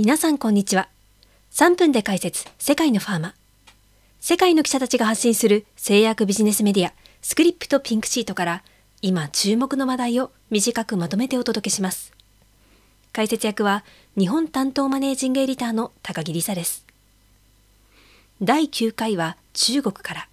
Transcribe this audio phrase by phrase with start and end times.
[0.00, 0.88] 皆さんこんにちは。
[1.50, 3.34] 3分で解説、世界のファーマ。
[4.20, 8.62] 世界の記者たちが発信する製薬ビジネスメディア、スクリプトピンクシートから
[9.02, 12.12] 今注目の話題を短くまとめてお届けします。
[13.12, 13.82] 解説役は
[14.16, 16.86] 日本担当マネージングエディターの高木梨沙です。
[18.40, 20.28] 第9回は中国から。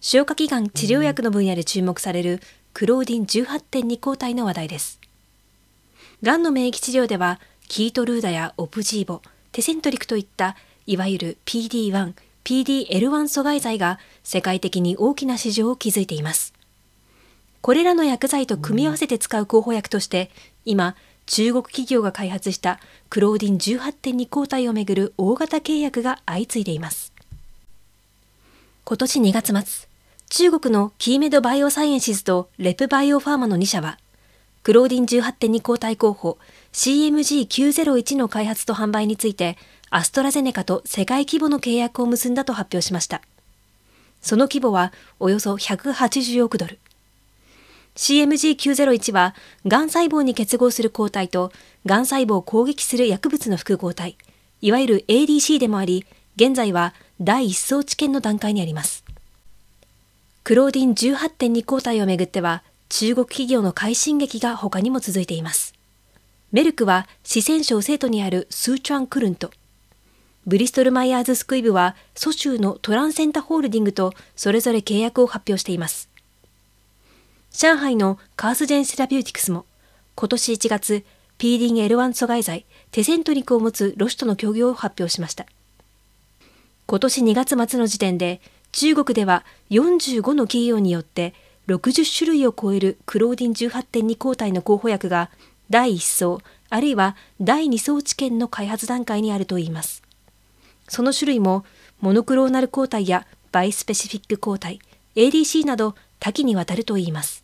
[0.00, 2.40] 消化器がん治療薬の分野で注目される
[2.72, 4.98] クローディン18.2抗体の話題です。
[6.22, 10.56] がんの免疫治療ではキートルーダやオプジーボ、テセントリクといった
[10.88, 16.52] いわゆる PD1、PDL1 阻害剤が世界的に大きな市場を築いています。
[17.60, 20.32] これらの薬剤と組み合わせて使う候補薬として、
[20.64, 27.12] 今、中国企業が開発したクローディン18.2抗体をめぐる大型契約が相次いでいます。
[28.82, 29.88] 今年2月末、
[30.28, 34.00] 中国のキーメドバイオサイエンシズとレプバイオファーマの2社は、
[34.62, 36.38] クローディン18.2抗体候補
[36.72, 39.56] CMG901 の開発と販売について、
[39.88, 43.22] アストラゼネカと世界規模の契約を結んだと発表しました。
[44.20, 46.78] その規模はおよそ180億ドル。
[47.96, 49.34] CMG901 は、
[49.66, 51.52] がん細胞に結合する抗体と、
[51.86, 54.16] がん細胞を攻撃する薬物の複合体、
[54.60, 59.04] いわゆる ADC でもあり、現在は第一層治験の段階にあります。
[60.44, 65.74] クローディン18.2抗体をめぐっては、中国企業の快進撃が他にも続いています。
[66.50, 69.52] メルクは四川省成都にあるスーチュアンクルン。
[70.44, 76.08] ブリストルマイヤーズスクイブは蘇州のトランセンタホールディングとそれぞれ契約を発表しています。
[77.52, 79.66] 上海のカースジェンセラピューティクスも
[80.16, 81.04] 今年1月
[81.38, 85.46] PD-L1 阻害剤テセントリクを持つロシュとの協業を発表しました。
[86.86, 88.40] 今年2月末の時点で
[88.72, 91.34] 中国では45の企業によって
[91.68, 95.30] 60種類を超えるクローディン18.2抗体の候補薬が
[95.68, 100.02] 第1層あるいは第2層治験の開発段階にあるといいます。
[100.88, 101.64] その種類も
[102.00, 104.80] モノクローナル抗体やバイスペシフィック抗体、
[105.16, 107.42] ADC など多岐にわたるといいます。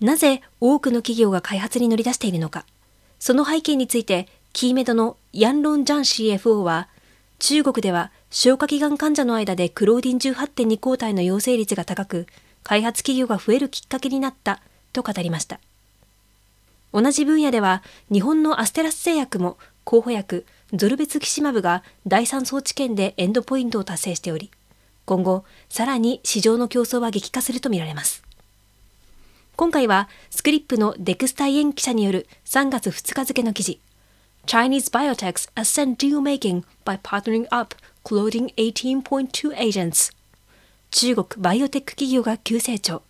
[0.00, 2.64] なぜ多くの企業が開発に乗り出しているのか。
[3.18, 6.88] その背景について、キーメドのヤンロン・ジャン CFO は、
[7.38, 12.26] 中国では消化器がん患者の間でクローディン18.2抗体の陽性率が高く、
[12.62, 15.58] 開発企業が増えるきっかけになったと語りました。
[16.92, 24.52] 同じ分野では、日本のアステラス製薬も候補薬ゾルベツキシマブが第3層治験でエンドポイントを達成しており、
[25.06, 28.22] 今後、さらに市場の競争は激化するとみられます。
[29.56, 33.80] 今回は、スクリップのデクスタイエン記者による3月2日付の記事、
[34.46, 37.74] Chinese biotechs ascend deal making by partnering up
[38.04, 40.12] clothing 18.2 agents
[40.90, 43.02] 中国バイオテック企業が急成長。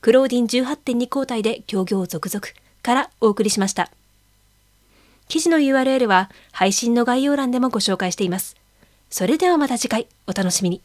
[0.00, 2.46] クローディン18.2交代で協業続々
[2.82, 3.90] からお送りしました。
[5.28, 8.56] 記事の URL は配信の概要欄でもご紹介しています。
[9.10, 10.82] それではまた次回お楽しみに。